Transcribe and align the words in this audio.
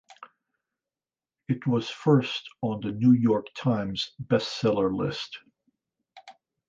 It 1.47 1.67
was 1.67 1.87
first 1.91 2.49
on 2.63 2.81
the 2.81 2.91
"New 2.91 3.11
York 3.11 3.45
Times" 3.55 4.13
Best 4.17 4.59
Seller 4.59 4.91
list. 4.91 5.37